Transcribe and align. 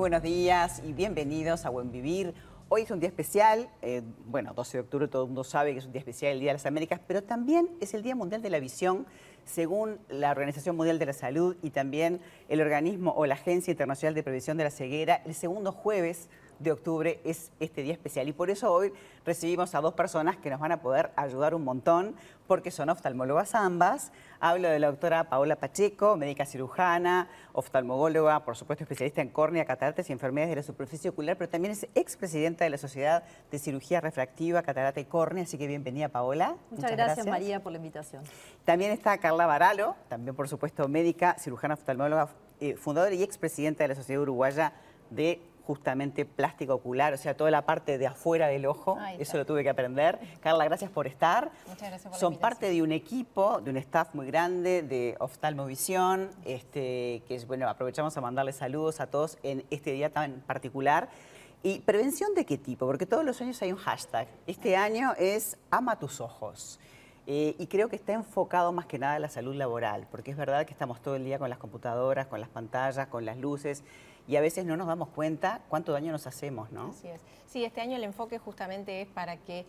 buenos 0.00 0.22
días 0.22 0.80
y 0.82 0.94
bienvenidos 0.94 1.66
a 1.66 1.68
Buen 1.68 1.92
Vivir. 1.92 2.32
Hoy 2.70 2.82
es 2.82 2.90
un 2.90 3.00
día 3.00 3.10
especial, 3.10 3.68
eh, 3.82 4.00
bueno, 4.24 4.54
12 4.54 4.78
de 4.78 4.80
octubre 4.80 5.08
todo 5.08 5.24
el 5.24 5.28
mundo 5.28 5.44
sabe 5.44 5.74
que 5.74 5.80
es 5.80 5.84
un 5.84 5.92
día 5.92 5.98
especial, 5.98 6.32
el 6.32 6.40
Día 6.40 6.48
de 6.48 6.54
las 6.54 6.64
Américas, 6.64 7.02
pero 7.06 7.22
también 7.22 7.68
es 7.82 7.92
el 7.92 8.02
Día 8.02 8.16
Mundial 8.16 8.40
de 8.40 8.48
la 8.48 8.60
Visión, 8.60 9.04
según 9.44 9.98
la 10.08 10.30
Organización 10.30 10.74
Mundial 10.74 10.98
de 10.98 11.04
la 11.04 11.12
Salud 11.12 11.54
y 11.60 11.68
también 11.68 12.22
el 12.48 12.62
organismo 12.62 13.12
o 13.14 13.26
la 13.26 13.34
Agencia 13.34 13.72
Internacional 13.72 14.14
de 14.14 14.22
Previsión 14.22 14.56
de 14.56 14.64
la 14.64 14.70
Ceguera, 14.70 15.20
el 15.26 15.34
segundo 15.34 15.70
jueves 15.70 16.30
de 16.60 16.72
octubre 16.72 17.20
es 17.24 17.50
este 17.58 17.82
día 17.82 17.94
especial 17.94 18.28
y 18.28 18.32
por 18.32 18.50
eso 18.50 18.72
hoy 18.72 18.92
recibimos 19.24 19.74
a 19.74 19.80
dos 19.80 19.94
personas 19.94 20.36
que 20.36 20.50
nos 20.50 20.60
van 20.60 20.72
a 20.72 20.82
poder 20.82 21.10
ayudar 21.16 21.54
un 21.54 21.64
montón 21.64 22.14
porque 22.46 22.70
son 22.70 22.90
oftalmólogas 22.90 23.54
ambas. 23.54 24.12
Hablo 24.40 24.68
de 24.68 24.78
la 24.78 24.88
doctora 24.88 25.24
Paola 25.24 25.56
Pacheco, 25.56 26.16
médica 26.16 26.44
cirujana, 26.44 27.28
oftalmóloga, 27.54 28.44
por 28.44 28.56
supuesto 28.56 28.84
especialista 28.84 29.22
en 29.22 29.30
córnea, 29.30 29.64
cataratas 29.64 30.10
y 30.10 30.12
enfermedades 30.12 30.50
de 30.50 30.56
la 30.56 30.62
superficie 30.62 31.10
ocular, 31.10 31.36
pero 31.38 31.48
también 31.48 31.72
es 31.72 31.86
expresidenta 31.94 32.64
de 32.64 32.70
la 32.70 32.78
Sociedad 32.78 33.24
de 33.50 33.58
Cirugía 33.58 34.00
Refractiva, 34.00 34.62
Catarata 34.62 35.00
y 35.00 35.06
Córnea, 35.06 35.44
así 35.44 35.56
que 35.56 35.66
bienvenida 35.66 36.08
Paola. 36.08 36.56
Muchas, 36.70 36.90
gracias, 36.90 37.26
María 37.26 37.62
por 37.62 37.72
la 37.72 37.78
invitación. 37.78 38.22
También 38.64 38.92
está 38.92 39.16
Carla 39.18 39.46
Baralo, 39.46 39.96
también 40.08 40.36
por 40.36 40.48
supuesto 40.48 40.88
médica, 40.88 41.36
cirujana 41.38 41.74
oftalmóloga, 41.74 42.28
eh, 42.60 42.76
fundadora 42.76 43.14
y 43.14 43.22
expresidenta 43.22 43.84
de 43.84 43.88
la 43.88 43.94
Sociedad 43.94 44.20
Uruguaya 44.20 44.74
de 45.10 45.40
justamente 45.70 46.24
plástico 46.24 46.74
ocular, 46.74 47.14
o 47.14 47.16
sea, 47.16 47.36
toda 47.36 47.52
la 47.52 47.64
parte 47.64 47.96
de 47.96 48.08
afuera 48.08 48.48
del 48.48 48.66
ojo, 48.66 48.98
eso 49.20 49.36
lo 49.36 49.46
tuve 49.46 49.62
que 49.62 49.70
aprender. 49.70 50.18
Carla, 50.40 50.64
gracias 50.64 50.90
por 50.90 51.06
estar. 51.06 51.52
Muchas 51.68 51.90
gracias 51.90 52.10
por 52.10 52.18
Son 52.18 52.38
parte 52.38 52.68
de 52.68 52.82
un 52.82 52.90
equipo, 52.90 53.60
de 53.60 53.70
un 53.70 53.76
staff 53.76 54.12
muy 54.12 54.26
grande 54.26 54.82
de 54.82 55.14
oftalmovisión, 55.20 56.28
este, 56.44 57.22
que 57.28 57.40
bueno, 57.46 57.68
aprovechamos 57.68 58.16
a 58.16 58.20
mandarles 58.20 58.56
saludos 58.56 58.98
a 58.98 59.06
todos 59.06 59.38
en 59.44 59.64
este 59.70 59.92
día 59.92 60.10
tan 60.10 60.40
particular. 60.40 61.08
¿Y 61.62 61.78
prevención 61.78 62.34
de 62.34 62.44
qué 62.44 62.58
tipo? 62.58 62.84
Porque 62.84 63.06
todos 63.06 63.24
los 63.24 63.40
años 63.40 63.62
hay 63.62 63.70
un 63.70 63.78
hashtag. 63.78 64.26
Este 64.48 64.74
año 64.74 65.12
es 65.18 65.56
Ama 65.70 66.00
tus 66.00 66.20
ojos. 66.20 66.80
Eh, 67.28 67.54
y 67.60 67.68
creo 67.68 67.88
que 67.88 67.94
está 67.94 68.12
enfocado 68.12 68.72
más 68.72 68.86
que 68.86 68.98
nada 68.98 69.14
en 69.14 69.22
la 69.22 69.28
salud 69.28 69.54
laboral, 69.54 70.08
porque 70.10 70.32
es 70.32 70.36
verdad 70.36 70.66
que 70.66 70.72
estamos 70.72 71.00
todo 71.00 71.14
el 71.14 71.24
día 71.24 71.38
con 71.38 71.48
las 71.48 71.60
computadoras, 71.60 72.26
con 72.26 72.40
las 72.40 72.48
pantallas, 72.48 73.06
con 73.06 73.24
las 73.24 73.36
luces, 73.36 73.84
y 74.30 74.36
a 74.36 74.40
veces 74.40 74.64
no 74.64 74.76
nos 74.76 74.86
damos 74.86 75.08
cuenta 75.08 75.60
cuánto 75.68 75.90
daño 75.90 76.12
nos 76.12 76.28
hacemos, 76.28 76.70
¿no? 76.70 76.90
Así 76.90 77.08
es. 77.08 77.20
Sí, 77.46 77.64
este 77.64 77.80
año 77.80 77.96
el 77.96 78.04
enfoque 78.04 78.38
justamente 78.38 79.02
es 79.02 79.08
para 79.08 79.38
que, 79.38 79.66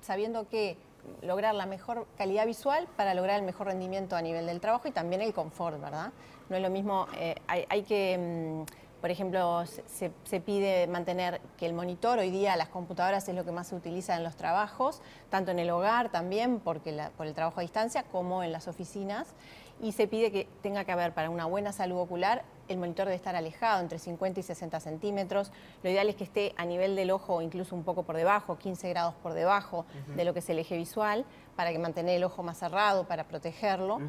sabiendo 0.00 0.48
que 0.48 0.78
lograr 1.20 1.54
la 1.54 1.66
mejor 1.66 2.06
calidad 2.16 2.46
visual 2.46 2.88
para 2.96 3.12
lograr 3.12 3.38
el 3.38 3.44
mejor 3.44 3.66
rendimiento 3.66 4.16
a 4.16 4.22
nivel 4.22 4.46
del 4.46 4.60
trabajo 4.60 4.88
y 4.88 4.92
también 4.92 5.20
el 5.20 5.34
confort, 5.34 5.78
¿verdad? 5.78 6.12
No 6.48 6.56
es 6.56 6.62
lo 6.62 6.70
mismo, 6.70 7.06
eh, 7.18 7.34
hay, 7.46 7.82
que... 7.82 8.64
Mm, 8.66 8.72
por 9.02 9.12
ejemplo, 9.12 9.62
se, 9.64 10.40
pide 10.40 10.88
mantener 10.88 11.40
que 11.56 11.66
el 11.66 11.72
monitor, 11.72 12.18
hoy 12.18 12.30
día 12.30 12.56
las 12.56 12.68
computadoras 12.68 13.28
es 13.28 13.34
lo 13.36 13.44
que 13.44 13.52
más 13.52 13.68
se 13.68 13.76
utiliza 13.76 14.16
en 14.16 14.24
los 14.24 14.34
trabajos, 14.34 15.02
tanto 15.30 15.52
en 15.52 15.60
el 15.60 15.70
hogar 15.70 16.08
también, 16.08 16.58
porque 16.58 17.00
por 17.16 17.28
el 17.28 17.34
trabajo 17.34 17.60
a 17.60 17.62
distancia, 17.62 18.02
como 18.02 18.42
en 18.42 18.50
las 18.50 18.66
oficinas 18.66 19.36
y 19.80 19.92
se 19.92 20.08
pide 20.08 20.32
que 20.32 20.48
tenga 20.62 20.84
que 20.84 20.92
haber 20.92 21.12
para 21.12 21.30
una 21.30 21.44
buena 21.44 21.72
salud 21.72 21.98
ocular 21.98 22.42
el 22.68 22.78
monitor 22.78 23.06
debe 23.06 23.16
estar 23.16 23.36
alejado 23.36 23.80
entre 23.80 23.98
50 23.98 24.40
y 24.40 24.42
60 24.42 24.80
centímetros. 24.80 25.50
Lo 25.82 25.90
ideal 25.90 26.08
es 26.08 26.16
que 26.16 26.24
esté 26.24 26.54
a 26.56 26.64
nivel 26.64 26.96
del 26.96 27.10
ojo 27.10 27.36
o 27.36 27.42
incluso 27.42 27.74
un 27.74 27.84
poco 27.84 28.02
por 28.02 28.16
debajo, 28.16 28.58
15 28.58 28.88
grados 28.90 29.14
por 29.22 29.34
debajo 29.34 29.86
de 30.14 30.24
lo 30.24 30.32
que 30.32 30.40
es 30.40 30.50
el 30.50 30.58
eje 30.58 30.76
visual, 30.76 31.24
para 31.56 31.72
que 31.72 31.78
mantener 31.78 32.16
el 32.16 32.24
ojo 32.24 32.42
más 32.42 32.58
cerrado, 32.58 33.04
para 33.08 33.24
protegerlo. 33.24 34.00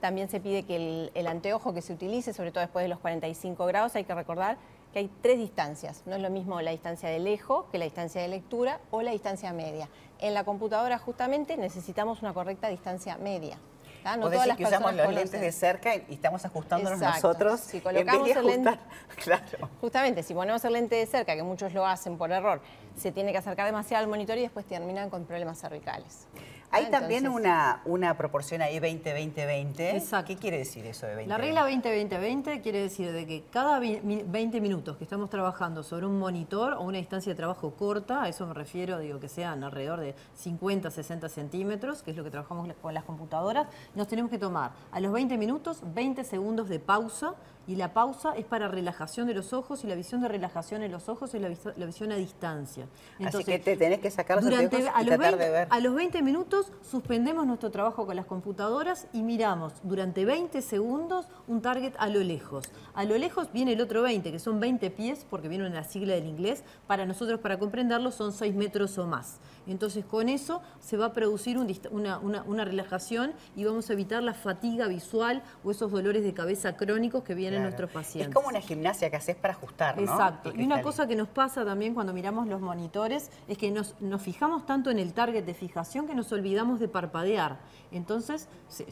También 0.00 0.28
se 0.28 0.40
pide 0.40 0.64
que 0.64 0.76
el, 0.76 1.12
el 1.14 1.26
anteojo 1.26 1.74
que 1.74 1.82
se 1.82 1.92
utilice, 1.92 2.32
sobre 2.32 2.50
todo 2.50 2.60
después 2.60 2.84
de 2.84 2.88
los 2.88 2.98
45 2.98 3.66
grados, 3.66 3.94
hay 3.96 4.04
que 4.04 4.14
recordar 4.14 4.56
que 4.92 5.00
hay 5.00 5.10
tres 5.22 5.38
distancias. 5.38 6.02
No 6.06 6.14
es 6.14 6.22
lo 6.22 6.30
mismo 6.30 6.60
la 6.60 6.70
distancia 6.70 7.08
de 7.08 7.18
lejos 7.18 7.66
que 7.72 7.78
la 7.78 7.84
distancia 7.84 8.22
de 8.22 8.28
lectura 8.28 8.80
o 8.92 9.02
la 9.02 9.10
distancia 9.10 9.52
media. 9.52 9.88
En 10.20 10.34
la 10.34 10.44
computadora 10.44 10.98
justamente 10.98 11.56
necesitamos 11.56 12.22
una 12.22 12.32
correcta 12.32 12.68
distancia 12.68 13.18
media. 13.18 13.58
¿Ah? 14.04 14.16
No 14.16 14.30
todas 14.30 14.56
que 14.56 14.64
usamos 14.64 14.94
los 14.94 15.12
lentes 15.12 15.40
de 15.40 15.50
cerca 15.50 15.96
y 15.96 16.04
estamos 16.10 16.44
ajustándonos 16.44 17.00
nosotros. 17.00 17.60
Si 17.60 17.80
colocamos 17.80 18.28
el 18.28 18.46
lente, 18.46 18.78
claro. 19.24 19.70
Justamente, 19.80 20.22
si 20.22 20.34
ponemos 20.34 20.64
el 20.64 20.74
lente 20.74 20.96
de 20.96 21.06
cerca, 21.06 21.34
que 21.34 21.42
muchos 21.42 21.72
lo 21.72 21.86
hacen 21.86 22.18
por 22.18 22.30
error, 22.30 22.60
se 22.96 23.12
tiene 23.12 23.32
que 23.32 23.38
acercar 23.38 23.66
demasiado 23.66 24.04
al 24.04 24.10
monitor 24.10 24.36
y 24.36 24.42
después 24.42 24.66
terminan 24.66 25.08
con 25.08 25.24
problemas 25.24 25.58
cervicales. 25.58 26.26
Hay 26.74 26.90
también 26.90 27.28
una, 27.28 27.82
una 27.84 28.16
proporción 28.16 28.60
ahí 28.60 28.78
20-20-20. 28.78 30.24
¿Qué 30.24 30.36
quiere 30.36 30.58
decir 30.58 30.84
eso 30.86 31.06
de 31.06 31.14
20? 31.14 31.28
La 31.28 31.38
regla 31.38 31.68
20-20-20 31.68 32.62
quiere 32.62 32.80
decir 32.80 33.12
de 33.12 33.26
que 33.26 33.44
cada 33.50 33.78
20 33.78 34.60
minutos 34.60 34.96
que 34.96 35.04
estamos 35.04 35.30
trabajando 35.30 35.84
sobre 35.84 36.06
un 36.06 36.18
monitor 36.18 36.72
o 36.74 36.82
una 36.82 36.98
distancia 36.98 37.30
de 37.32 37.36
trabajo 37.36 37.74
corta, 37.76 38.24
a 38.24 38.28
eso 38.28 38.44
me 38.46 38.54
refiero, 38.54 38.98
digo 38.98 39.20
que 39.20 39.28
sean 39.28 39.62
alrededor 39.62 40.00
de 40.00 40.16
50-60 40.42 41.28
centímetros, 41.28 42.02
que 42.02 42.10
es 42.10 42.16
lo 42.16 42.24
que 42.24 42.30
trabajamos 42.30 42.68
con 42.82 42.92
las 42.92 43.04
computadoras, 43.04 43.68
nos 43.94 44.08
tenemos 44.08 44.30
que 44.30 44.38
tomar 44.38 44.72
a 44.90 44.98
los 44.98 45.12
20 45.12 45.38
minutos 45.38 45.80
20 45.94 46.24
segundos 46.24 46.68
de 46.68 46.80
pausa 46.80 47.34
y 47.66 47.76
la 47.76 47.92
pausa 47.92 48.34
es 48.36 48.44
para 48.44 48.68
relajación 48.68 49.26
de 49.26 49.34
los 49.34 49.52
ojos 49.52 49.84
y 49.84 49.86
la 49.86 49.94
visión 49.94 50.20
de 50.20 50.28
relajación 50.28 50.82
en 50.82 50.92
los 50.92 51.08
ojos 51.08 51.34
es 51.34 51.40
la, 51.40 51.86
visión 51.86 52.12
a 52.12 52.16
distancia. 52.16 52.86
Entonces, 53.18 53.40
Así 53.40 53.44
que 53.44 53.58
te 53.58 53.76
tenés 53.76 54.00
que 54.00 54.10
sacar 54.10 54.36
los 54.36 54.44
durante, 54.44 54.88
a, 54.88 55.02
los 55.02 55.18
20, 55.18 55.36
de 55.36 55.50
ver. 55.50 55.68
a 55.70 55.80
los 55.80 55.94
20 55.94 56.22
minutos 56.22 56.72
suspendemos 56.82 57.46
nuestro 57.46 57.70
trabajo 57.70 58.06
con 58.06 58.16
las 58.16 58.26
computadoras 58.26 59.06
y 59.12 59.22
miramos 59.22 59.72
durante 59.82 60.24
20 60.24 60.60
segundos 60.62 61.26
un 61.48 61.62
target 61.62 61.94
a 61.98 62.08
lo 62.08 62.20
lejos. 62.20 62.64
A 62.94 63.04
lo 63.04 63.16
lejos 63.16 63.52
viene 63.52 63.72
el 63.72 63.80
otro 63.80 64.02
20, 64.02 64.30
que 64.30 64.38
son 64.38 64.60
20 64.60 64.90
pies, 64.90 65.26
porque 65.28 65.48
viene 65.48 65.66
en 65.66 65.74
la 65.74 65.84
sigla 65.84 66.14
del 66.14 66.26
inglés. 66.26 66.64
Para 66.86 67.06
nosotros, 67.06 67.40
para 67.40 67.58
comprenderlo, 67.58 68.10
son 68.10 68.32
6 68.32 68.54
metros 68.54 68.98
o 68.98 69.06
más. 69.06 69.40
Entonces, 69.66 70.04
con 70.04 70.28
eso 70.28 70.60
se 70.80 70.96
va 70.96 71.06
a 71.06 71.12
producir 71.12 71.58
una, 71.58 72.18
una 72.18 72.64
relajación 72.64 73.32
y 73.56 73.64
vamos 73.64 73.88
a 73.88 73.94
evitar 73.94 74.22
la 74.22 74.34
fatiga 74.34 74.86
visual 74.88 75.42
o 75.64 75.70
esos 75.70 75.90
dolores 75.90 76.22
de 76.22 76.34
cabeza 76.34 76.76
crónicos 76.76 77.24
que 77.24 77.34
vienen 77.34 77.53
nuestros 77.60 77.90
pacientes. 77.90 78.28
Es 78.28 78.34
como 78.34 78.48
una 78.48 78.60
gimnasia 78.60 79.08
que 79.10 79.16
haces 79.16 79.36
para 79.36 79.54
ajustar, 79.54 79.96
¿no? 79.96 80.02
Exacto. 80.02 80.52
Y 80.54 80.62
una 80.62 80.82
cosa 80.82 81.06
que 81.06 81.16
nos 81.16 81.28
pasa 81.28 81.64
también 81.64 81.94
cuando 81.94 82.12
miramos 82.12 82.46
los 82.46 82.60
monitores 82.60 83.30
es 83.48 83.56
que 83.58 83.70
nos, 83.70 83.94
fijamos 84.20 84.66
tanto 84.66 84.90
en 84.90 84.98
el 84.98 85.12
target 85.12 85.44
de 85.44 85.54
fijación 85.54 86.06
que 86.06 86.14
nos 86.14 86.32
olvidamos 86.32 86.80
de 86.80 86.88
parpadear. 86.88 87.58
Entonces, 87.92 88.48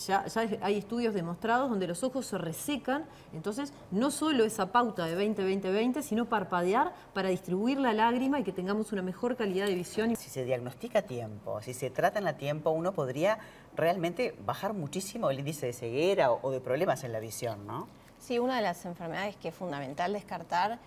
ya, 0.06 0.24
hay 0.62 0.78
estudios 0.78 1.14
demostrados 1.14 1.68
donde 1.68 1.86
los 1.86 2.04
ojos 2.04 2.26
se 2.26 2.38
resecan. 2.38 3.04
Entonces, 3.32 3.72
no 3.90 4.10
solo 4.10 4.44
esa 4.44 4.72
pauta 4.72 5.06
de 5.06 5.16
20-20-20, 5.16 6.02
sino 6.02 6.26
parpadear 6.26 6.94
para 7.14 7.28
distribuir 7.28 7.78
la 7.78 7.92
lágrima 7.92 8.40
y 8.40 8.44
que 8.44 8.52
tengamos 8.52 8.92
una 8.92 9.02
mejor 9.02 9.36
calidad 9.36 9.66
de 9.66 9.74
visión. 9.74 10.14
Si 10.16 10.30
se 10.30 10.44
diagnostica 10.44 11.00
a 11.00 11.02
tiempo, 11.02 11.60
si 11.62 11.74
se 11.74 11.90
trata 11.90 12.20
a 12.28 12.32
tiempo, 12.34 12.70
uno 12.70 12.92
podría 12.92 13.38
realmente 13.76 14.34
bajar 14.44 14.74
muchísimo 14.74 15.30
el 15.30 15.38
índice 15.38 15.66
de 15.66 15.72
ceguera 15.72 16.32
o 16.32 16.50
de 16.50 16.60
problemas 16.60 17.04
en 17.04 17.12
la 17.12 17.20
visión, 17.20 17.66
¿no? 17.66 17.88
Sí, 18.22 18.38
una 18.38 18.54
de 18.54 18.62
las 18.62 18.84
enfermedades 18.84 19.34
que 19.34 19.48
es 19.48 19.54
fundamental 19.54 20.12
descartar, 20.12 20.78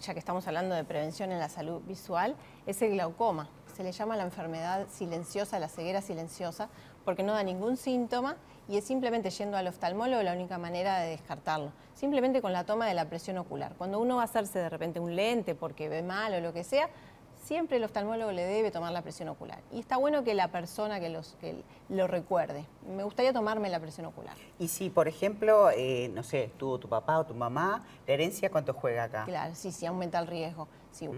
ya 0.00 0.14
que 0.14 0.18
estamos 0.18 0.46
hablando 0.46 0.74
de 0.74 0.84
prevención 0.84 1.30
en 1.32 1.38
la 1.38 1.50
salud 1.50 1.82
visual, 1.82 2.34
es 2.64 2.80
el 2.80 2.92
glaucoma. 2.92 3.50
Se 3.76 3.82
le 3.82 3.92
llama 3.92 4.16
la 4.16 4.22
enfermedad 4.22 4.86
silenciosa, 4.88 5.58
la 5.58 5.68
ceguera 5.68 6.00
silenciosa, 6.00 6.70
porque 7.04 7.22
no 7.22 7.34
da 7.34 7.42
ningún 7.42 7.76
síntoma 7.76 8.36
y 8.70 8.78
es 8.78 8.84
simplemente 8.84 9.28
yendo 9.28 9.58
al 9.58 9.66
oftalmólogo 9.66 10.22
la 10.22 10.32
única 10.32 10.56
manera 10.56 11.00
de 11.00 11.10
descartarlo. 11.10 11.72
Simplemente 11.92 12.40
con 12.40 12.54
la 12.54 12.64
toma 12.64 12.86
de 12.86 12.94
la 12.94 13.04
presión 13.04 13.36
ocular. 13.36 13.74
Cuando 13.76 14.00
uno 14.00 14.16
va 14.16 14.22
a 14.22 14.24
hacerse 14.24 14.58
de 14.58 14.70
repente 14.70 14.98
un 14.98 15.14
lente 15.14 15.54
porque 15.54 15.90
ve 15.90 16.02
mal 16.02 16.32
o 16.32 16.40
lo 16.40 16.54
que 16.54 16.64
sea, 16.64 16.88
siempre 17.48 17.78
el 17.78 17.84
oftalmólogo 17.84 18.30
le 18.30 18.44
debe 18.44 18.70
tomar 18.70 18.92
la 18.92 19.00
presión 19.00 19.30
ocular. 19.30 19.58
Y 19.72 19.80
está 19.80 19.96
bueno 19.96 20.22
que 20.22 20.34
la 20.34 20.48
persona 20.48 21.00
que, 21.00 21.08
los, 21.08 21.34
que 21.40 21.56
lo 21.88 22.06
recuerde. 22.06 22.66
Me 22.94 23.04
gustaría 23.04 23.32
tomarme 23.32 23.70
la 23.70 23.80
presión 23.80 24.04
ocular. 24.04 24.34
Y 24.58 24.68
si, 24.68 24.90
por 24.90 25.08
ejemplo, 25.08 25.70
eh, 25.70 26.10
no 26.14 26.22
sé, 26.22 26.50
tú, 26.58 26.78
tu 26.78 26.90
papá 26.90 27.18
o 27.18 27.24
tu 27.24 27.32
mamá, 27.32 27.86
la 28.06 28.12
herencia, 28.12 28.50
¿cuánto 28.50 28.74
juega 28.74 29.04
acá? 29.04 29.24
Claro, 29.24 29.54
sí, 29.54 29.72
sí, 29.72 29.86
aumenta 29.86 30.18
el 30.18 30.26
riesgo. 30.26 30.68
Sí, 30.90 31.08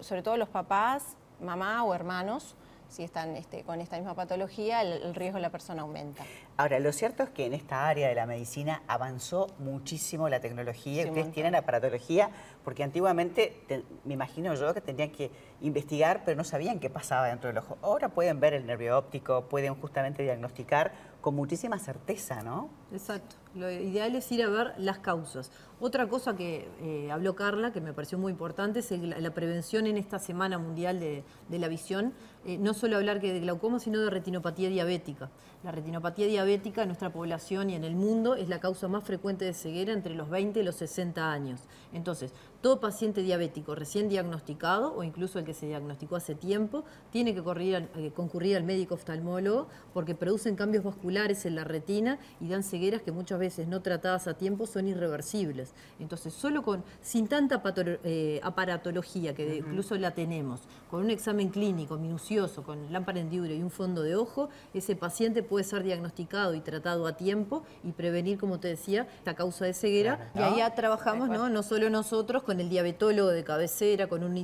sobre 0.00 0.22
todo 0.22 0.36
los 0.36 0.48
papás, 0.48 1.16
mamá 1.40 1.82
o 1.82 1.92
hermanos, 1.92 2.54
si 2.90 3.04
están 3.04 3.36
este, 3.36 3.62
con 3.62 3.80
esta 3.80 3.96
misma 3.96 4.14
patología, 4.14 4.82
el, 4.82 5.14
riesgo 5.14 5.36
de 5.36 5.42
la 5.42 5.50
persona 5.50 5.82
aumenta. 5.82 6.24
Ahora, 6.56 6.78
lo 6.80 6.92
cierto 6.92 7.22
es 7.22 7.30
que 7.30 7.46
en 7.46 7.54
esta 7.54 7.88
área 7.88 8.08
de 8.08 8.14
la 8.14 8.26
medicina 8.26 8.82
avanzó 8.86 9.46
muchísimo 9.58 10.28
la 10.28 10.40
tecnología. 10.40 11.06
Ustedes 11.06 11.32
tienen 11.32 11.54
aparatología, 11.54 12.30
porque 12.64 12.82
antiguamente, 12.82 13.62
me 14.04 14.14
imagino 14.14 14.54
yo, 14.54 14.74
que 14.74 14.80
tenían 14.80 15.10
que 15.10 15.30
investigar, 15.60 16.22
pero 16.24 16.36
no 16.36 16.44
sabían 16.44 16.80
qué 16.80 16.90
pasaba 16.90 17.28
dentro 17.28 17.48
del 17.48 17.58
ojo. 17.58 17.78
Ahora 17.80 18.08
pueden 18.08 18.40
ver 18.40 18.54
el 18.54 18.66
nervio 18.66 18.98
óptico, 18.98 19.48
pueden 19.48 19.74
justamente 19.76 20.22
diagnosticar 20.22 20.92
con 21.20 21.34
muchísima 21.34 21.78
certeza, 21.78 22.42
¿no? 22.42 22.70
Exacto. 22.92 23.36
Lo 23.54 23.70
ideal 23.70 24.14
es 24.14 24.30
ir 24.30 24.42
a 24.42 24.48
ver 24.48 24.74
las 24.78 24.98
causas. 24.98 25.50
Otra 25.80 26.08
cosa 26.08 26.36
que 26.36 26.68
eh, 26.80 27.10
habló 27.10 27.34
Carla, 27.34 27.72
que 27.72 27.80
me 27.80 27.92
pareció 27.92 28.16
muy 28.16 28.30
importante, 28.32 28.78
es 28.78 28.90
la, 28.92 29.30
prevención 29.34 29.86
en 29.86 29.96
esta 29.96 30.18
Semana 30.18 30.58
Mundial 30.58 31.00
de, 31.00 31.24
de 31.48 31.58
la 31.58 31.68
Visión. 31.68 32.12
Eh, 32.44 32.58
no 32.58 32.74
solo 32.74 32.96
hablar 32.96 33.20
que 33.20 33.32
de 33.32 33.40
glaucoma, 33.40 33.80
sino 33.80 34.00
de 34.00 34.08
retinopatía 34.08 34.68
diabética. 34.68 35.30
La 35.62 35.72
retinopatía 35.72 36.26
diabética 36.26 36.82
en 36.82 36.88
nuestra 36.88 37.12
población 37.12 37.70
y 37.70 37.74
en 37.74 37.84
el 37.84 37.96
mundo 37.96 38.34
es 38.34 38.48
la 38.48 38.60
causa 38.60 38.88
más 38.88 39.04
frecuente 39.04 39.44
de 39.44 39.52
ceguera 39.52 39.92
entre 39.92 40.14
los 40.14 40.30
20 40.30 40.60
y 40.60 40.62
los 40.62 40.76
60 40.76 41.30
años. 41.30 41.60
Entonces, 41.92 42.32
todo 42.60 42.80
paciente 42.80 43.22
diabético 43.22 43.74
recién 43.74 44.08
diagnosticado 44.08 44.94
o 44.94 45.02
incluso 45.02 45.38
el 45.38 45.44
que 45.44 45.54
se 45.54 45.66
diagnosticó 45.66 46.16
hace 46.16 46.34
tiempo 46.34 46.84
tiene 47.10 47.34
que 47.34 47.42
correr, 47.42 47.88
eh, 47.96 48.12
concurrir 48.14 48.56
al 48.56 48.64
médico 48.64 48.94
oftalmólogo 48.94 49.66
porque 49.94 50.14
producen 50.14 50.56
cambios 50.56 50.84
vasculares 50.84 51.46
en 51.46 51.54
la 51.54 51.64
retina 51.64 52.18
y 52.40 52.48
dan 52.48 52.62
cegueras 52.62 53.02
que 53.02 53.12
muchas 53.12 53.38
veces 53.38 53.66
no 53.66 53.80
tratadas 53.80 54.26
a 54.26 54.34
tiempo 54.34 54.66
son 54.66 54.88
irreversibles. 54.88 55.74
Entonces, 55.98 56.34
solo 56.34 56.62
con, 56.62 56.84
sin 57.00 57.28
tanta 57.28 57.62
eh, 58.04 58.40
aparatología, 58.42 59.34
que 59.34 59.56
incluso 59.56 59.96
la 59.96 60.12
tenemos, 60.12 60.60
con 60.90 61.00
un 61.00 61.10
examen 61.10 61.48
clínico 61.48 61.96
minucioso, 61.96 62.62
con 62.62 62.92
lámpara 62.92 63.20
en 63.20 63.30
y 63.30 63.62
un 63.62 63.70
fondo 63.70 64.02
de 64.02 64.16
ojo, 64.16 64.50
ese 64.74 64.96
paciente 64.96 65.42
puede 65.42 65.64
ser 65.64 65.84
diagnosticado 65.84 66.54
y 66.54 66.60
tratado 66.60 67.06
a 67.06 67.16
tiempo 67.16 67.62
y 67.84 67.92
prevenir, 67.92 68.38
como 68.38 68.58
te 68.58 68.68
decía, 68.68 69.06
esta 69.18 69.34
causa 69.34 69.64
de 69.64 69.72
ceguera. 69.72 70.30
Y 70.34 70.40
allá 70.40 70.74
trabajamos, 70.74 71.28
¿no? 71.28 71.48
no 71.48 71.62
solo 71.62 71.90
nosotros, 71.90 72.42
con 72.50 72.58
el 72.58 72.68
diabetólogo 72.68 73.28
de 73.28 73.44
cabecera, 73.44 74.08
con 74.08 74.24
un, 74.24 74.34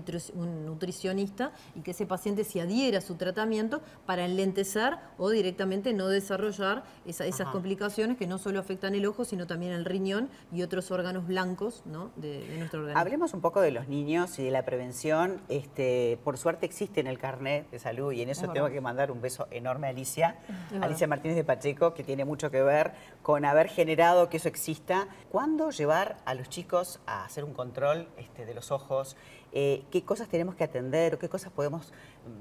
nutricionista, 0.65 1.51
y 1.75 1.81
que 1.81 1.91
ese 1.91 2.07
paciente 2.07 2.45
se 2.45 2.61
adhiera 2.61 2.99
a 2.99 3.01
su 3.01 3.17
tratamiento 3.17 3.83
para 4.07 4.25
enlentecer 4.25 4.95
o 5.19 5.29
directamente 5.29 5.93
no 5.93 6.07
desarrollar 6.07 6.85
esas 7.05 7.49
complicaciones 7.49 8.17
que 8.17 8.29
no 8.29 8.39
solo 8.39 8.61
afectan 8.61 8.95
el 8.95 9.07
ojo, 9.07 9.25
sino 9.25 9.49
también 9.49 9.73
el 9.73 9.85
riñón 9.85 10.29
y 10.53 10.63
otros 10.63 10.93
órganos 10.93 11.27
blancos 11.27 11.83
de, 12.15 12.47
nuestro 12.59 12.79
organismo. 12.79 13.01
Hablemos 13.01 13.35
un 13.35 13.41
poco 13.41 13.61
de 13.61 13.73
los 13.73 13.89
niños 13.89 14.39
y 14.39 14.45
de 14.45 14.53
la 14.53 14.65
prevención. 14.65 15.41
Este, 15.49 16.21
por 16.23 16.39
suerte 16.39 16.65
existe 16.65 17.01
en 17.01 17.09
el 17.09 17.19
carnet 17.19 17.69
de 17.73 17.81
salud 17.81 18.13
y 18.13 18.23
en 18.23 18.29
eso 18.29 18.47
tengo 18.53 18.69
que 18.69 18.81
mandar 18.81 19.11
un 19.11 19.21
beso 19.21 19.49
enorme 19.51 19.89
a 19.89 19.91
Alicia, 19.91 20.37
Alicia 20.81 21.09
Martínez 21.09 21.35
de 21.37 21.43
Pacheco, 21.43 21.93
que 21.93 22.05
tiene 22.05 22.25
mucho 22.25 22.53
que 22.53 22.63
ver 22.63 22.93
con 23.23 23.45
haber 23.45 23.67
generado 23.67 24.29
que 24.29 24.37
eso 24.37 24.47
exista. 24.47 25.09
¿Cuándo 25.33 25.71
llevar 25.71 26.19
a 26.25 26.35
los 26.35 26.49
chicos 26.49 27.01
a 27.07 27.25
hacer 27.25 27.43
un 27.43 27.53
control 27.53 27.96
este, 28.17 28.45
de 28.45 28.55
los 28.55 28.71
ojos? 28.71 29.17
Eh, 29.53 29.85
¿Qué 29.91 30.03
cosas 30.05 30.29
tenemos 30.29 30.55
que 30.55 30.65
atender 30.65 31.15
o 31.15 31.19
qué 31.19 31.29
cosas 31.29 31.53
podemos 31.53 31.93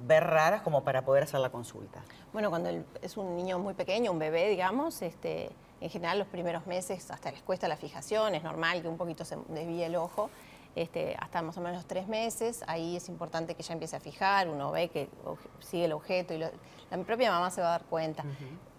ver 0.05 0.23
raras 0.23 0.61
como 0.61 0.83
para 0.83 1.03
poder 1.05 1.23
hacer 1.23 1.39
la 1.39 1.49
consulta? 1.49 2.03
Bueno, 2.33 2.49
cuando 2.49 2.69
es 3.01 3.17
un 3.17 3.35
niño 3.35 3.59
muy 3.59 3.73
pequeño, 3.73 4.11
un 4.11 4.19
bebé, 4.19 4.49
digamos, 4.49 5.01
este, 5.01 5.49
en 5.81 5.89
general 5.89 6.19
los 6.19 6.27
primeros 6.27 6.65
meses 6.67 7.09
hasta 7.11 7.31
les 7.31 7.41
cuesta 7.41 7.67
la 7.67 7.77
fijación, 7.77 8.35
es 8.35 8.43
normal 8.43 8.81
que 8.81 8.87
un 8.87 8.97
poquito 8.97 9.23
se 9.25 9.37
desvíe 9.49 9.85
el 9.85 9.95
ojo. 9.95 10.29
Este, 10.75 11.15
hasta 11.19 11.41
más 11.41 11.57
o 11.57 11.61
menos 11.61 11.77
los 11.77 11.85
tres 11.85 12.05
meses, 12.09 12.61
ahí 12.67 12.97
es 12.97 13.07
importante 13.07 13.55
que 13.55 13.63
ya 13.63 13.71
empiece 13.71 13.95
a 13.95 14.01
fijar, 14.01 14.49
uno 14.49 14.71
ve 14.71 14.89
que 14.89 15.07
sigue 15.61 15.85
el 15.85 15.93
objeto 15.93 16.33
y 16.33 16.37
la 16.37 16.51
propia 17.05 17.31
mamá 17.31 17.49
se 17.49 17.61
va 17.61 17.67
a 17.67 17.71
dar 17.71 17.85
cuenta. 17.85 18.25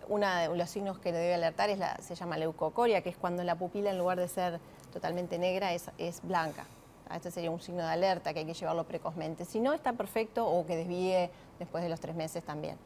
Uno 0.08 0.28
de 0.34 0.56
los 0.56 0.70
signos 0.70 0.98
que 0.98 1.12
le 1.12 1.18
debe 1.18 1.34
alertar 1.34 1.70
es 1.70 1.78
la, 1.78 1.96
se 1.98 2.14
llama 2.14 2.38
leucocoria, 2.38 3.02
que 3.02 3.08
es 3.08 3.16
cuando 3.16 3.42
la 3.44 3.56
pupila 3.56 3.90
en 3.90 3.98
lugar 3.98 4.18
de 4.18 4.28
ser 4.28 4.60
totalmente 4.92 5.38
negra 5.38 5.72
es, 5.72 5.90
es 5.98 6.22
blanca. 6.22 6.64
Este 7.14 7.30
sería 7.30 7.50
un 7.50 7.60
signo 7.60 7.82
de 7.82 7.90
alerta 7.90 8.32
que 8.32 8.40
hay 8.40 8.46
que 8.46 8.54
llevarlo 8.54 8.84
precozmente. 8.84 9.44
Si 9.44 9.60
no, 9.60 9.72
está 9.72 9.92
perfecto 9.92 10.46
o 10.46 10.66
que 10.66 10.76
desvíe 10.76 11.30
después 11.58 11.84
de 11.84 11.90
los 11.90 12.00
tres 12.00 12.16
meses 12.16 12.42
también. 12.44 12.76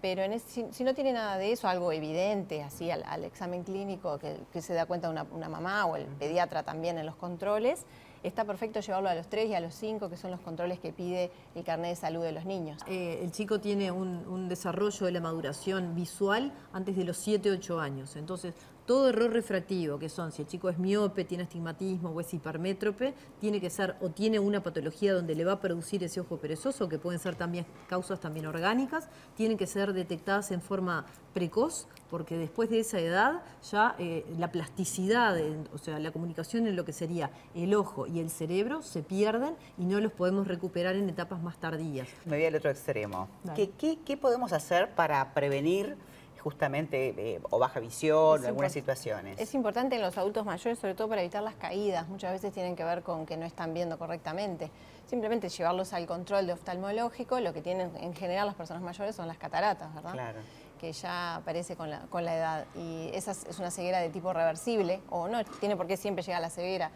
Pero 0.00 0.22
si, 0.38 0.84
no 0.84 0.94
tiene 0.94 1.12
nada 1.12 1.38
de 1.38 1.52
eso, 1.52 1.68
algo 1.68 1.90
evidente, 1.90 2.62
así 2.62 2.90
al, 2.90 3.24
examen 3.24 3.64
clínico 3.64 4.18
que, 4.18 4.62
se 4.62 4.72
da 4.72 4.86
cuenta 4.86 5.10
una, 5.10 5.24
una 5.32 5.48
mamá 5.48 5.86
o 5.86 5.96
el 5.96 6.06
pediatra 6.06 6.62
también 6.62 6.98
en 6.98 7.06
los 7.06 7.16
controles, 7.16 7.84
está 8.22 8.44
perfecto 8.44 8.80
llevarlo 8.80 9.08
a 9.08 9.14
los 9.14 9.28
3 9.28 9.50
y 9.50 9.54
a 9.54 9.60
los 9.60 9.74
5, 9.74 10.08
que 10.08 10.16
son 10.16 10.30
los 10.30 10.40
controles 10.40 10.78
que 10.80 10.92
pide 10.92 11.30
el 11.54 11.64
carnet 11.64 11.90
de 11.90 11.96
salud 11.96 12.22
de 12.22 12.32
los 12.32 12.44
niños. 12.44 12.82
Eh, 12.86 13.20
el 13.22 13.32
chico 13.32 13.60
tiene 13.60 13.90
un, 13.90 14.26
un, 14.26 14.48
desarrollo 14.48 15.06
de 15.06 15.12
la 15.12 15.20
maduración 15.20 15.94
visual 15.94 16.52
antes 16.72 16.96
de 16.96 17.04
los 17.04 17.16
7, 17.18 17.50
8 17.50 17.80
años. 17.80 18.16
Entonces, 18.16 18.54
todo 18.88 19.10
error 19.10 19.30
refractivo, 19.30 19.98
que 19.98 20.08
son 20.08 20.32
si 20.32 20.40
el 20.40 20.48
chico 20.48 20.70
es 20.70 20.78
miope, 20.78 21.22
tiene 21.22 21.44
astigmatismo 21.44 22.08
o 22.08 22.20
es 22.22 22.32
hipermétrope, 22.32 23.12
tiene 23.38 23.60
que 23.60 23.68
ser 23.68 23.96
o 24.00 24.08
tiene 24.08 24.38
una 24.38 24.62
patología 24.62 25.12
donde 25.12 25.34
le 25.34 25.44
va 25.44 25.52
a 25.52 25.60
producir 25.60 26.02
ese 26.02 26.20
ojo 26.20 26.38
perezoso, 26.38 26.88
que 26.88 26.98
pueden 26.98 27.20
ser 27.20 27.34
también 27.34 27.66
causas 27.86 28.18
también 28.18 28.46
orgánicas, 28.46 29.10
tienen 29.36 29.58
que 29.58 29.66
ser 29.66 29.92
detectadas 29.92 30.52
en 30.52 30.62
forma 30.62 31.04
precoz, 31.34 31.86
porque 32.08 32.38
después 32.38 32.70
de 32.70 32.80
esa 32.80 32.98
edad 32.98 33.42
ya 33.70 33.94
eh, 33.98 34.24
la 34.38 34.50
plasticidad, 34.50 35.36
o 35.74 35.76
sea, 35.76 35.98
la 35.98 36.10
comunicación 36.10 36.66
en 36.66 36.74
lo 36.74 36.86
que 36.86 36.94
sería 36.94 37.30
el 37.54 37.74
ojo 37.74 38.06
y 38.06 38.20
el 38.20 38.30
cerebro 38.30 38.80
se 38.80 39.02
pierden 39.02 39.54
y 39.76 39.84
no 39.84 40.00
los 40.00 40.12
podemos 40.12 40.48
recuperar 40.48 40.96
en 40.96 41.10
etapas 41.10 41.42
más 41.42 41.58
tardías. 41.58 42.08
Me 42.24 42.38
voy 42.38 42.46
al 42.46 42.54
otro 42.54 42.70
extremo. 42.70 43.28
qué 43.54 44.16
podemos 44.16 44.54
hacer 44.54 44.94
para 44.94 45.34
prevenir 45.34 45.98
justamente 46.38 47.14
eh, 47.16 47.40
o 47.50 47.58
baja 47.58 47.80
visión, 47.80 48.40
en 48.40 48.46
algunas 48.46 48.72
situaciones. 48.72 49.38
Es 49.38 49.54
importante 49.54 49.96
en 49.96 50.02
los 50.02 50.16
adultos 50.16 50.44
mayores, 50.44 50.78
sobre 50.78 50.94
todo 50.94 51.08
para 51.08 51.22
evitar 51.22 51.42
las 51.42 51.54
caídas. 51.54 52.08
Muchas 52.08 52.32
veces 52.32 52.52
tienen 52.52 52.76
que 52.76 52.84
ver 52.84 53.02
con 53.02 53.26
que 53.26 53.36
no 53.36 53.46
están 53.46 53.74
viendo 53.74 53.98
correctamente. 53.98 54.70
Simplemente 55.06 55.48
llevarlos 55.48 55.92
al 55.92 56.06
control 56.06 56.46
de 56.46 56.52
oftalmológico, 56.52 57.40
lo 57.40 57.52
que 57.52 57.62
tienen 57.62 57.90
en 57.96 58.14
general 58.14 58.46
las 58.46 58.56
personas 58.56 58.82
mayores 58.82 59.16
son 59.16 59.26
las 59.26 59.38
cataratas, 59.38 59.94
¿verdad? 59.94 60.12
Claro 60.12 60.40
que 60.78 60.92
ya 60.92 61.36
aparece 61.36 61.76
con 61.76 61.90
la, 61.90 62.02
con 62.02 62.24
la 62.24 62.36
edad 62.36 62.66
y 62.74 63.10
esa 63.12 63.32
es 63.32 63.58
una 63.58 63.70
ceguera 63.70 63.98
de 63.98 64.08
tipo 64.08 64.32
reversible 64.32 65.02
o 65.10 65.28
no 65.28 65.44
tiene 65.44 65.76
por 65.76 65.86
qué 65.86 65.96
siempre 65.96 66.22
llegar 66.22 66.38
a 66.38 66.42
la 66.42 66.50
ceguera. 66.50 66.90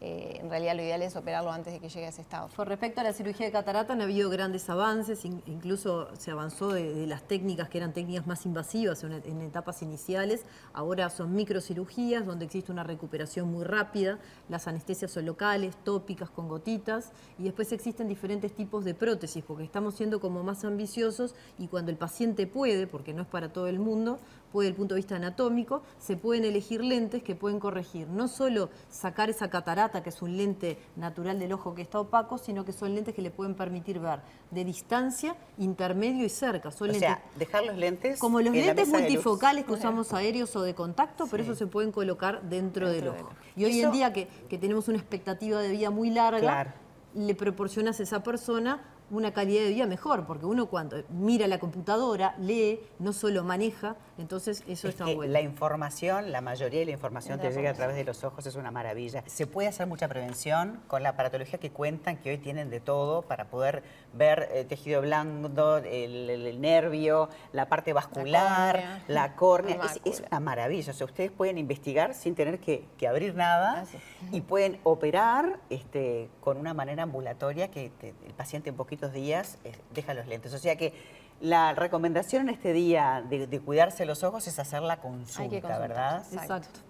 Eh, 0.00 0.38
en 0.42 0.50
realidad 0.50 0.76
lo 0.76 0.82
ideal 0.82 1.00
es 1.02 1.16
operarlo 1.16 1.50
antes 1.50 1.72
de 1.72 1.80
que 1.80 1.88
llegue 1.88 2.06
a 2.06 2.08
ese 2.10 2.20
estado. 2.20 2.48
Con 2.54 2.66
respecto 2.66 3.00
a 3.00 3.04
la 3.04 3.14
cirugía 3.14 3.46
de 3.46 3.52
catarata 3.52 3.94
han 3.94 4.02
habido 4.02 4.28
grandes 4.28 4.68
avances, 4.68 5.24
incluso 5.24 6.08
se 6.18 6.30
avanzó 6.30 6.72
de, 6.72 7.06
las 7.06 7.22
técnicas 7.22 7.68
que 7.68 7.78
eran 7.78 7.92
técnicas 7.92 8.26
más 8.26 8.44
invasivas 8.44 9.02
en, 9.04 9.40
etapas 9.40 9.82
iniciales, 9.82 10.44
ahora 10.74 11.08
son 11.08 11.34
microcirugías 11.34 12.26
donde 12.26 12.44
existe 12.44 12.72
una 12.72 12.84
recuperación 12.84 13.50
muy 13.50 13.64
rápida, 13.64 14.18
las 14.48 14.66
anestesias 14.66 15.10
son 15.10 15.24
locales, 15.24 15.76
tópicas 15.82 16.28
con 16.28 16.48
gotitas 16.48 17.12
y 17.38 17.44
después 17.44 17.72
existen 17.72 18.08
diferentes 18.08 18.52
tipos 18.52 18.84
de 18.84 18.94
prótesis 18.94 19.42
porque 19.44 19.64
estamos 19.64 19.94
siendo 19.94 20.20
como 20.20 20.42
más 20.42 20.64
ambiciosos 20.64 21.34
y 21.58 21.68
cuando 21.68 21.90
el 21.90 21.96
paciente 21.96 22.46
puede, 22.46 22.86
porque 22.86 23.14
no 23.14 23.22
es 23.22 23.28
para 23.28 23.52
todo 23.52 23.66
el 23.66 23.78
mundo, 23.78 24.18
puede 24.52 24.66
desde 24.66 24.74
el 24.74 24.76
punto 24.76 24.94
de 24.94 25.00
vista 25.00 25.16
anatómico, 25.16 25.82
se 25.98 26.16
pueden 26.16 26.44
elegir 26.44 26.82
lentes 26.82 27.22
que 27.22 27.34
pueden 27.34 27.60
corregir 27.60 28.08
no 28.08 28.26
solo 28.28 28.70
sacar 28.88 29.30
esa 29.30 29.48
catarata, 29.50 29.85
que 29.90 30.10
es 30.10 30.22
un 30.22 30.36
lente 30.36 30.78
natural 30.96 31.38
del 31.38 31.52
ojo 31.52 31.74
que 31.74 31.82
está 31.82 32.00
opaco, 32.00 32.38
sino 32.38 32.64
que 32.64 32.72
son 32.72 32.94
lentes 32.94 33.14
que 33.14 33.22
le 33.22 33.30
pueden 33.30 33.54
permitir 33.54 33.98
ver 33.98 34.20
de 34.50 34.64
distancia, 34.64 35.36
intermedio 35.58 36.24
y 36.24 36.28
cerca. 36.28 36.70
Son 36.70 36.90
o 36.90 36.94
sea, 36.94 37.22
dejar 37.38 37.64
los 37.64 37.76
lentes 37.76 38.18
Como 38.18 38.40
los 38.40 38.52
lentes 38.52 38.88
multifocales 38.88 39.64
que 39.64 39.72
usamos 39.72 40.12
aéreos 40.12 40.54
o 40.56 40.62
de 40.62 40.74
contacto, 40.74 41.26
pero 41.30 41.42
eso 41.42 41.54
se 41.54 41.66
pueden 41.66 41.92
colocar 41.92 42.42
dentro, 42.42 42.88
del 42.88 43.08
ojo. 43.08 43.30
Y 43.56 43.64
hoy 43.64 43.80
en 43.80 43.92
día 43.92 44.12
que, 44.12 44.28
tenemos 44.48 44.88
una 44.88 44.98
expectativa 44.98 45.60
de 45.60 45.70
vida 45.70 45.90
muy 45.90 46.10
larga, 46.10 46.74
le 47.14 47.34
proporcionas 47.34 48.00
a 48.00 48.02
esa 48.02 48.22
persona 48.22 48.82
una 49.10 49.32
calidad 49.32 49.62
de 49.62 49.70
vida 49.70 49.86
mejor, 49.86 50.26
porque 50.26 50.46
uno 50.46 50.66
cuando 50.66 51.02
mira 51.10 51.46
la 51.46 51.58
computadora, 51.58 52.34
lee, 52.38 52.80
no 52.98 53.12
solo 53.12 53.44
maneja, 53.44 53.96
entonces 54.18 54.64
eso 54.66 54.88
está 54.88 55.04
bueno. 55.04 55.32
La 55.32 55.40
información, 55.40 56.32
la 56.32 56.40
mayoría 56.40 56.80
de 56.80 56.86
la 56.86 56.92
información 56.92 57.38
que 57.38 57.50
llega 57.50 57.70
a 57.70 57.74
través 57.74 57.96
de 57.96 58.04
los 58.04 58.24
ojos 58.24 58.46
es 58.46 58.56
una 58.56 58.70
maravilla. 58.70 59.22
Se 59.26 59.46
puede 59.46 59.68
hacer 59.68 59.86
mucha 59.86 60.08
prevención 60.08 60.80
con 60.86 61.02
la 61.02 61.10
aparatología 61.10 61.58
que 61.58 61.70
cuentan, 61.70 62.16
que 62.16 62.30
hoy 62.30 62.38
tienen 62.38 62.70
de 62.70 62.80
todo, 62.80 63.22
para 63.22 63.46
poder 63.46 63.82
ver 64.14 64.48
el 64.52 64.58
eh, 64.58 64.64
tejido 64.64 65.02
blando, 65.02 65.78
el, 65.78 66.60
nervio, 66.60 67.28
la 67.52 67.68
parte 67.68 67.92
vascular, 67.92 69.02
la 69.08 69.36
córnea. 69.36 69.78
es, 70.04 70.22
una 70.26 70.40
maravilla. 70.40 70.92
O 70.92 70.94
sea, 70.94 71.06
ustedes 71.06 71.30
pueden 71.30 71.58
investigar 71.58 72.14
sin 72.14 72.34
tener 72.34 72.58
que, 72.58 72.86
abrir 73.06 73.34
nada 73.34 73.84
ah, 73.84 73.98
y 74.32 74.40
pueden 74.40 74.80
operar 74.82 75.60
este, 75.70 76.28
con 76.40 76.56
una 76.56 76.74
manera 76.74 77.04
ambulatoria 77.04 77.70
que 77.70 77.92
el 78.02 78.34
paciente 78.34 78.70
un 78.70 78.76
poquito 78.76 79.08
días 79.08 79.58
eh, 79.64 79.72
deja 79.94 80.14
los 80.14 80.26
lentes. 80.26 80.52
O 80.54 80.58
sea 80.58 80.76
que 80.76 80.92
la 81.40 81.74
recomendación 81.74 82.48
en 82.48 82.54
este 82.54 82.72
día 82.72 83.24
de, 83.28 83.60
cuidarse 83.60 84.06
los 84.06 84.24
ojos 84.24 84.46
es 84.46 84.58
hacer 84.58 84.82
la 84.82 85.00
consulta, 85.00 85.78
¿verdad? 85.78 86.24
Exacto. 86.32 86.80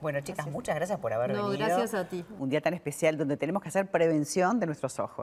Bueno, 0.00 0.20
chicas, 0.20 0.46
muchas 0.48 0.74
gracias 0.74 0.98
por 0.98 1.14
haber 1.14 1.32
no, 1.32 1.48
gracias 1.50 1.94
a 1.94 2.06
ti. 2.06 2.26
Un 2.38 2.50
día 2.50 2.60
tan 2.60 2.74
especial 2.74 3.16
donde 3.16 3.38
tenemos 3.38 3.62
que 3.62 3.70
hacer 3.70 3.90
prevención 3.90 4.60
de 4.60 4.66
nuestros 4.66 4.98
ojos. 4.98 5.22